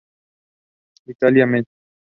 [1.05, 1.63] Italia, Mem.